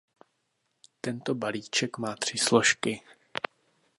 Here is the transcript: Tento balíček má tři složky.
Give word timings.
Tento 1.01 1.35
balíček 1.35 1.97
má 1.97 2.15
tři 2.15 2.37
složky. 2.37 3.01